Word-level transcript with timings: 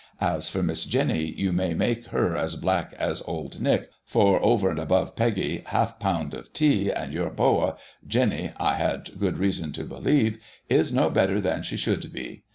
As 0.19 0.49
for 0.49 0.63
Miss 0.63 0.85
Jeny 0.85 1.25
ye 1.37 1.51
may 1.51 1.75
mak 1.75 2.05
her 2.05 2.35
as 2.35 2.55
black 2.55 2.93
as 2.97 3.21
auld 3.27 3.61
nick, 3.61 3.91
for 4.03 4.43
over 4.43 4.67
and 4.71 4.79
above 4.79 5.15
P^gies 5.15 5.63
half 5.67 5.99
pund 5.99 6.33
of 6.33 6.51
tea, 6.53 6.89
and 6.91 7.13
your 7.13 7.29
Bowa, 7.29 7.77
Jeny 8.07 8.51
(I 8.57 8.77
hae 8.77 9.03
good 9.19 9.37
reason 9.37 9.71
to 9.73 9.83
believe) 9.83 10.39
is 10.67 10.91
no 10.91 11.11
better 11.11 11.39
than 11.39 11.61
she 11.61 11.77
should 11.77 12.11
be. 12.11 12.41